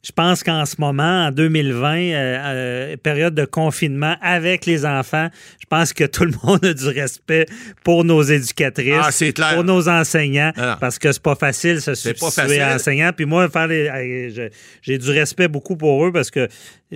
je 0.03 0.11
pense 0.11 0.41
qu'en 0.43 0.65
ce 0.65 0.75
moment, 0.79 1.27
en 1.27 1.31
2020, 1.31 1.95
euh, 1.95 2.13
euh, 2.15 2.97
période 2.97 3.35
de 3.35 3.45
confinement 3.45 4.15
avec 4.21 4.65
les 4.65 4.83
enfants, 4.83 5.29
je 5.59 5.65
pense 5.69 5.93
que 5.93 6.05
tout 6.05 6.25
le 6.25 6.33
monde 6.43 6.65
a 6.65 6.73
du 6.73 6.87
respect 6.87 7.45
pour 7.83 8.03
nos 8.03 8.23
éducatrices, 8.23 8.95
Ah, 8.99 9.11
clair. 9.31 9.53
pour 9.53 9.63
nos 9.63 9.87
enseignants, 9.89 10.51
Alors. 10.55 10.79
parce 10.79 10.97
que 10.97 11.11
c'est 11.11 11.21
pas 11.21 11.35
facile 11.35 11.81
se 11.81 11.93
C'est 11.93 12.19
pas 12.19 12.31
substituer 12.31 12.59
à 12.61 12.69
facile. 12.71 12.75
enseignants. 12.81 13.11
Puis 13.15 13.25
moi, 13.25 13.47
faire 13.49 13.67
j'ai 14.81 14.97
du 14.97 15.09
respect 15.11 15.47
beaucoup 15.47 15.75
pour 15.77 16.03
eux 16.05 16.11
parce 16.11 16.31
que 16.31 16.47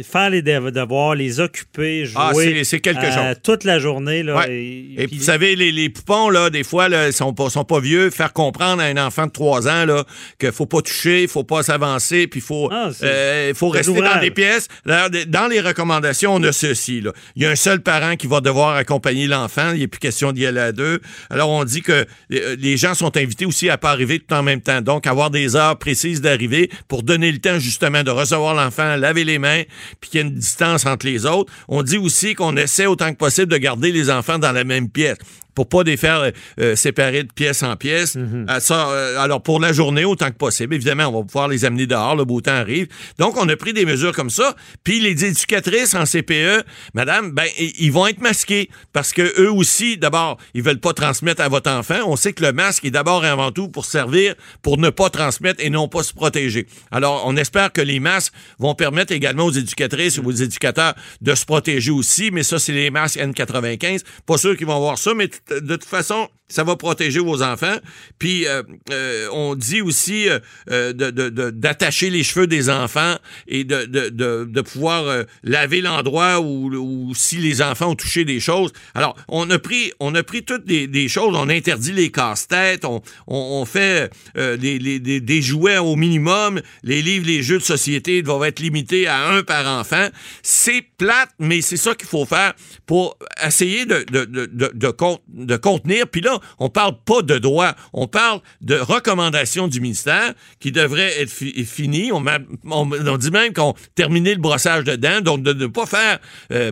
faire 0.03 0.29
les 0.29 0.41
dev- 0.41 0.71
devoirs, 0.71 1.15
les 1.15 1.39
occuper, 1.39 2.05
jouer 2.05 2.15
Ah, 2.21 2.31
c'est- 2.33 2.87
euh, 2.87 3.33
toute 3.41 3.63
la 3.63 3.79
journée. 3.79 4.23
Là, 4.23 4.37
Ouais. 4.37 4.51
et, 4.51 5.03
Et 5.03 5.07
puis- 5.07 5.17
vous 5.17 5.23
savez, 5.23 5.55
les, 5.55 5.71
les 5.71 5.89
poupons, 5.89 6.29
là, 6.29 6.49
des 6.49 6.63
fois, 6.63 6.89
là, 6.89 7.07
ils 7.07 7.13
sont 7.13 7.33
pas, 7.33 7.49
sont 7.49 7.63
pas 7.63 7.79
vieux. 7.79 8.09
Faire 8.09 8.33
comprendre 8.33 8.81
à 8.81 8.85
un 8.85 8.97
enfant 8.97 9.25
de 9.27 9.31
3 9.31 9.67
ans 9.67 9.85
là, 9.85 10.03
qu'il 10.39 10.51
faut 10.51 10.65
pas 10.65 10.81
toucher, 10.81 11.23
il 11.23 11.27
faut 11.27 11.43
pas 11.43 11.63
s'avancer, 11.63 12.27
puis 12.27 12.39
il 12.39 12.43
faut, 12.43 12.69
Ah, 12.71 12.89
euh, 13.03 13.47
il 13.49 13.55
faut 13.55 13.69
rester 13.69 13.93
dans 13.93 14.19
des 14.19 14.31
pièces. 14.31 14.67
Dans 14.85 15.47
les 15.49 15.61
recommandations, 15.61 16.33
on 16.35 16.43
a 16.43 16.51
ceci. 16.51 17.01
Là. 17.01 17.11
Il 17.35 17.43
y 17.43 17.45
a 17.45 17.49
un 17.49 17.55
seul 17.55 17.81
parent 17.81 18.15
qui 18.15 18.27
va 18.27 18.41
devoir 18.41 18.75
accompagner 18.75 19.27
l'enfant. 19.27 19.71
Il 19.73 19.79
n'est 19.79 19.87
plus 19.87 19.99
question 19.99 20.31
d'y 20.31 20.45
aller 20.45 20.59
à 20.59 20.71
deux. 20.71 20.99
Alors, 21.29 21.49
on 21.49 21.63
dit 21.63 21.81
que 21.81 22.05
euh, 22.33 22.55
les 22.59 22.77
gens 22.77 22.93
sont 22.93 23.15
invités 23.17 23.45
aussi 23.45 23.69
à 23.69 23.77
pas 23.77 23.91
arriver 23.91 24.19
tout 24.19 24.33
en 24.33 24.43
même 24.43 24.61
temps. 24.61 24.81
Donc, 24.81 25.07
avoir 25.07 25.29
des 25.29 25.55
heures 25.55 25.77
précises 25.77 26.21
d'arrivée 26.21 26.69
pour 26.87 27.03
donner 27.03 27.31
le 27.31 27.37
temps, 27.39 27.59
justement, 27.59 28.03
de 28.03 28.11
recevoir 28.11 28.53
l'enfant, 28.55 28.95
laver 28.95 29.23
les 29.23 29.39
mains, 29.39 29.63
puis 29.99 30.09
qu'il 30.09 30.21
y 30.21 30.23
ait 30.23 30.27
une 30.27 30.35
distance 30.35 30.85
entre 30.85 31.05
les 31.05 31.25
autres. 31.25 31.51
On 31.67 31.83
dit 31.83 31.97
aussi 31.97 32.35
qu'on 32.35 32.55
essaie 32.57 32.85
autant 32.85 33.11
que 33.11 33.17
possible 33.17 33.51
de 33.51 33.57
garder 33.57 33.91
les 33.91 34.09
enfants 34.09 34.39
dans 34.39 34.51
la 34.51 34.63
même 34.63 34.89
pièce 34.89 35.17
pour 35.55 35.67
pas 35.69 35.83
les 35.83 35.97
faire 35.97 36.19
euh, 36.19 36.31
euh, 36.59 36.75
séparer 36.75 37.23
de 37.23 37.31
pièce 37.33 37.63
en 37.63 37.75
pièce. 37.75 38.15
Euh, 38.17 38.59
ça, 38.59 38.89
euh, 38.89 39.17
alors, 39.19 39.41
pour 39.41 39.59
la 39.59 39.73
journée, 39.73 40.05
autant 40.05 40.27
que 40.29 40.35
possible, 40.35 40.75
évidemment, 40.75 41.05
on 41.07 41.19
va 41.21 41.25
pouvoir 41.25 41.47
les 41.47 41.65
amener 41.65 41.87
dehors, 41.87 42.15
le 42.15 42.25
beau 42.25 42.41
temps 42.41 42.51
arrive. 42.51 42.87
Donc, 43.17 43.37
on 43.37 43.47
a 43.49 43.55
pris 43.55 43.73
des 43.73 43.85
mesures 43.85 44.11
comme 44.13 44.29
ça. 44.29 44.55
Puis, 44.83 44.99
les 44.99 45.25
éducatrices 45.25 45.95
en 45.95 46.05
CPE, 46.05 46.63
madame, 46.93 47.31
ben, 47.31 47.47
ils 47.57 47.91
vont 47.91 48.05
être 48.07 48.21
masqués 48.21 48.69
parce 48.93 49.11
que 49.13 49.21
eux 49.41 49.51
aussi, 49.51 49.97
d'abord, 49.97 50.37
ils 50.53 50.61
veulent 50.61 50.79
pas 50.79 50.93
transmettre 50.93 51.41
à 51.41 51.47
votre 51.47 51.71
enfant. 51.71 51.99
On 52.05 52.15
sait 52.15 52.33
que 52.33 52.43
le 52.43 52.51
masque 52.51 52.85
est 52.85 52.91
d'abord 52.91 53.25
et 53.25 53.29
avant 53.29 53.51
tout 53.51 53.69
pour 53.69 53.85
servir, 53.85 54.35
pour 54.61 54.77
ne 54.77 54.89
pas 54.89 55.09
transmettre 55.09 55.63
et 55.63 55.69
non 55.69 55.87
pas 55.87 56.03
se 56.03 56.13
protéger. 56.13 56.67
Alors, 56.91 57.23
on 57.25 57.37
espère 57.37 57.71
que 57.71 57.81
les 57.81 57.99
masques 58.01 58.33
vont 58.59 58.75
permettre 58.75 59.13
également 59.13 59.45
aux 59.45 59.51
éducatrices 59.51 60.17
ou 60.17 60.25
aux 60.27 60.31
éducateurs 60.31 60.93
de 61.21 61.33
se 61.33 61.45
protéger 61.45 61.91
aussi, 61.91 62.29
mais 62.31 62.43
ça, 62.43 62.59
c'est 62.59 62.73
les 62.73 62.89
masques 62.91 63.17
N95. 63.17 64.01
Pas 64.25 64.37
sûr 64.37 64.57
qu'ils 64.57 64.67
vont 64.67 64.75
avoir 64.75 64.97
ça, 64.97 65.13
mais 65.15 65.27
tout- 65.29 65.37
de 65.49 65.75
toute 65.75 65.85
façon, 65.85 66.27
ça 66.47 66.63
va 66.63 66.75
protéger 66.75 67.19
vos 67.19 67.41
enfants. 67.41 67.75
Puis, 68.19 68.45
euh, 68.47 68.61
euh, 68.91 69.27
on 69.31 69.55
dit 69.55 69.81
aussi 69.81 70.29
euh, 70.29 70.39
euh, 70.69 70.93
d'attacher 70.93 72.11
les 72.11 72.23
cheveux 72.23 72.45
des 72.45 72.69
enfants 72.69 73.15
et 73.47 73.63
de, 73.63 74.61
pouvoir 74.61 75.07
euh, 75.07 75.23
laver 75.43 75.81
l'endroit 75.81 76.39
où, 76.41 76.71
où 76.75 77.15
si 77.15 77.37
les 77.37 77.61
enfants 77.63 77.91
ont 77.91 77.95
touché 77.95 78.25
des 78.25 78.39
choses. 78.39 78.71
Alors, 78.93 79.15
on 79.27 79.49
a 79.49 79.57
pris, 79.57 79.91
on 79.99 80.13
a 80.13 80.21
pris 80.21 80.43
toutes 80.43 80.65
des, 80.65 80.85
des 80.87 81.07
choses. 81.07 81.35
On 81.35 81.49
interdit 81.49 81.93
les 81.93 82.11
casse-têtes. 82.11 82.85
On, 82.85 83.01
on, 83.27 83.65
fait 83.65 84.11
euh, 84.37 84.55
les- 84.57 84.77
les- 84.77 84.99
des- 84.99 85.21
des 85.21 85.41
jouets 85.41 85.79
au 85.79 85.95
minimum. 85.95 86.61
Les 86.83 87.01
livres, 87.01 87.25
les 87.25 87.41
jeux 87.41 87.57
de 87.57 87.63
société 87.63 88.21
doivent 88.21 88.43
être 88.43 88.59
limités 88.59 89.07
à 89.07 89.29
un 89.29 89.41
par 89.41 89.65
enfant. 89.79 90.09
C'est 90.43 90.83
plate, 90.97 91.29
mais 91.39 91.61
c'est 91.61 91.77
ça 91.77 91.95
qu'il 91.95 92.07
faut 92.07 92.25
faire 92.25 92.53
pour 92.85 93.17
essayer 93.43 93.85
de, 93.85 94.03
de, 94.11 94.25
de, 94.25 94.45
de, 94.45 94.71
de 95.35 95.57
con- 95.57 95.75
de 95.75 95.75
contenir. 95.75 96.07
Puis 96.07 96.21
là, 96.21 96.39
on 96.59 96.69
parle 96.69 96.95
pas 97.05 97.21
de 97.21 97.37
droit, 97.37 97.73
on 97.93 98.07
parle 98.07 98.39
de 98.61 98.75
recommandations 98.75 99.67
du 99.67 99.81
ministère 99.81 100.33
qui 100.59 100.71
devraient 100.71 101.21
être 101.21 101.29
fi- 101.29 101.65
finies. 101.65 102.11
On, 102.11 102.23
on- 102.71 103.17
dit 103.17 103.31
même 103.31 103.53
qu'on 103.53 103.73
terminait 103.95 104.35
le 104.35 104.41
brossage 104.41 104.83
de 104.83 104.95
dents, 104.95 105.21
donc 105.21 105.43
de 105.43 105.53
ne 105.53 105.67
pas 105.67 105.85
faire... 105.85 106.19
euh, 106.51 106.71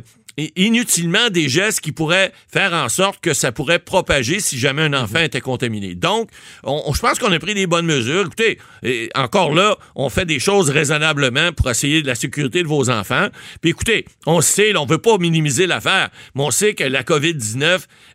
inutilement 0.55 1.29
des 1.29 1.47
gestes 1.49 1.79
qui 1.81 1.91
pourraient 1.91 2.31
faire 2.51 2.73
en 2.73 2.89
sorte 2.89 3.19
que 3.21 3.33
ça 3.33 3.51
pourrait 3.51 3.79
propager 3.79 4.39
si 4.39 4.57
jamais 4.57 4.81
un 4.81 4.93
enfant 4.93 5.19
était 5.19 5.41
contaminé. 5.41 5.93
Donc, 5.95 6.29
on, 6.63 6.81
on- 6.87 6.93
je 6.93 6.99
pense 7.01 7.19
qu'on 7.19 7.31
a 7.31 7.39
pris 7.39 7.53
des 7.53 7.67
bonnes 7.67 7.85
mesures. 7.85 8.21
Écoutez, 8.25 8.57
et 8.81 9.09
encore 9.15 9.53
là, 9.53 9.77
on 9.95 10.09
fait 10.09 10.25
des 10.25 10.39
choses 10.39 10.69
raisonnablement 10.69 11.51
pour 11.51 11.69
essayer 11.69 12.01
de 12.01 12.07
la 12.07 12.15
sécurité 12.15 12.63
de 12.63 12.67
vos 12.67 12.89
enfants. 12.89 13.27
Puis 13.61 13.71
écoutez, 13.71 14.05
on 14.25 14.41
sait, 14.41 14.71
là, 14.73 14.81
on 14.81 14.85
veut 14.85 14.97
pas 14.97 15.17
minimiser 15.17 15.67
l'affaire, 15.67 16.09
mais 16.35 16.43
on 16.43 16.51
sait 16.51 16.73
que 16.73 16.83
la 16.83 17.03
COVID-19, 17.03 17.63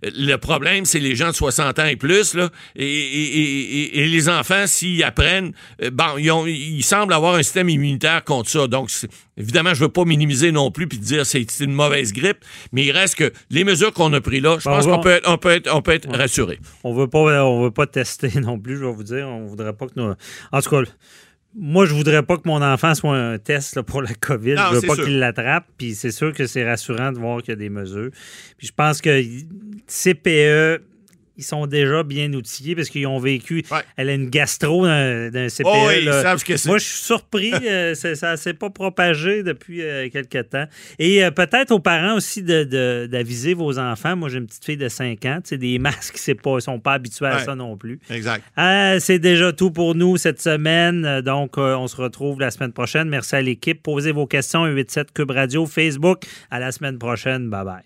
euh, 0.04 0.10
le 0.14 0.36
problème, 0.36 0.84
c'est 0.84 1.00
les 1.00 1.14
gens 1.14 1.28
de 1.28 1.34
60 1.36 1.78
ans 1.78 1.86
et 1.86 1.96
plus, 1.96 2.34
là, 2.34 2.48
et, 2.76 2.84
et- 2.84 3.98
et- 4.00 4.06
les 4.08 4.28
enfants, 4.28 4.66
s'ils 4.66 5.02
apprennent, 5.04 5.52
bon, 5.92 6.16
ils, 6.18 6.30
ont- 6.30 6.46
ils 6.46 6.82
semblent 6.82 7.12
avoir 7.12 7.34
un 7.36 7.42
système 7.42 7.68
immunitaire 7.68 8.24
contre 8.24 8.50
ça. 8.50 8.66
Donc, 8.66 8.90
évidemment, 9.38 9.74
je 9.74 9.80
veux 9.80 9.88
pas 9.88 10.04
minimiser 10.04 10.52
non 10.52 10.70
plus 10.70 10.86
puis 10.86 10.98
dire 10.98 11.24
c'est 11.24 11.44
c'est 11.50 11.64
une 11.64 11.72
mauvaise 11.72 12.12
grippe, 12.12 12.44
mais 12.72 12.84
il 12.84 12.92
reste 12.92 13.16
que 13.16 13.32
les 13.50 13.64
mesures 13.64 13.92
qu'on 13.92 14.12
a 14.12 14.20
prises 14.20 14.42
là, 14.42 14.58
je 14.58 14.64
Bon, 14.64 14.76
pense 14.76 14.86
qu'on 14.86 15.00
peut 15.00 15.10
être, 15.10 15.30
on 15.30 15.38
peut 15.38 15.50
être, 15.50 15.74
on 15.74 15.82
peut 15.82 15.92
être 15.92 16.10
rassuré. 16.14 16.58
On 16.84 16.94
veut 16.94 17.08
pas, 17.08 17.44
on 17.44 17.62
veut 17.62 17.70
pas 17.70 17.86
tester 17.86 18.30
non 18.40 18.58
plus, 18.58 18.76
je 18.76 18.84
vais 18.84 18.92
vous 18.92 19.04
dire. 19.04 19.26
On 19.28 19.46
voudrait 19.46 19.72
pas 19.72 19.86
que 19.86 19.92
nos... 19.96 20.14
En 20.52 20.60
tout 20.60 20.70
cas, 20.70 20.82
moi, 21.54 21.86
je 21.86 21.94
voudrais 21.94 22.22
pas 22.22 22.36
que 22.36 22.46
mon 22.46 22.62
enfant 22.62 22.94
soit 22.94 23.16
un 23.16 23.38
test 23.38 23.76
là, 23.76 23.82
pour 23.82 24.02
la 24.02 24.14
COVID. 24.14 24.54
Non, 24.54 24.62
je 24.70 24.74
veux 24.76 24.86
pas 24.86 24.96
qu'il 24.96 25.18
l'attrape. 25.18 25.64
Puis 25.76 25.94
c'est 25.94 26.10
sûr 26.10 26.32
que 26.32 26.46
c'est 26.46 26.68
rassurant 26.68 27.12
de 27.12 27.18
voir 27.18 27.40
qu'il 27.40 27.50
y 27.50 27.52
a 27.52 27.56
des 27.56 27.70
mesures. 27.70 28.10
Puis 28.58 28.68
je 28.68 28.72
pense 28.72 29.00
que 29.00 29.22
CPE, 29.86 30.82
ils 31.38 31.44
sont 31.44 31.66
déjà 31.66 32.02
bien 32.02 32.32
outillés 32.34 32.74
parce 32.74 32.88
qu'ils 32.90 33.06
ont 33.06 33.18
vécu. 33.18 33.64
Ouais. 33.70 33.78
Elle 33.96 34.10
a 34.10 34.14
une 34.14 34.28
gastro 34.28 34.84
d'un 34.86 35.48
CPE. 35.48 35.62
Oh 35.64 35.84
oui, 35.88 35.94
ils 36.00 36.04
là. 36.06 36.22
savent 36.22 36.38
ce 36.38 36.44
que 36.44 36.56
c'est. 36.56 36.68
Moi, 36.68 36.78
je 36.78 36.84
suis 36.84 37.02
surpris. 37.04 37.52
euh, 37.66 37.94
ça 37.94 38.32
ne 38.32 38.36
s'est 38.36 38.54
pas 38.54 38.70
propagé 38.70 39.42
depuis 39.42 39.82
euh, 39.82 40.08
quelques 40.10 40.50
temps. 40.50 40.66
Et 40.98 41.24
euh, 41.24 41.30
peut-être 41.30 41.70
aux 41.70 41.78
parents 41.80 42.16
aussi 42.16 42.42
de- 42.42 42.64
de- 42.64 43.06
d'aviser 43.10 43.54
vos 43.54 43.78
enfants. 43.78 44.16
Moi, 44.16 44.28
j'ai 44.28 44.38
une 44.38 44.46
petite 44.46 44.64
fille 44.64 44.76
de 44.76 44.88
5 44.88 45.24
ans. 45.26 45.38
Tu 45.42 45.50
sais, 45.50 45.58
des 45.58 45.78
masques, 45.78 46.18
ils 46.26 46.60
sont 46.60 46.80
pas 46.80 46.94
habitués 46.94 47.26
à 47.26 47.38
ça 47.38 47.54
non 47.54 47.76
plus. 47.76 48.00
Exact. 48.10 48.44
Ah, 48.56 48.96
c'est 49.00 49.18
déjà 49.18 49.52
tout 49.52 49.70
pour 49.70 49.94
nous 49.94 50.16
cette 50.16 50.40
semaine. 50.40 51.04
Euh, 51.04 51.22
Donc, 51.22 51.56
euh, 51.58 51.76
on 51.76 51.86
se 51.86 51.96
retrouve 51.96 52.40
la 52.40 52.50
semaine 52.50 52.72
prochaine. 52.72 53.08
Merci 53.08 53.36
à 53.36 53.42
l'équipe. 53.42 53.82
Posez 53.82 54.12
vos 54.12 54.26
questions 54.26 54.64
87 54.64 55.12
Cube 55.12 55.30
Radio, 55.30 55.66
Facebook. 55.66 56.22
À 56.50 56.58
la 56.58 56.72
semaine 56.72 56.98
prochaine. 56.98 57.48
Bye 57.48 57.64
bye. 57.64 57.82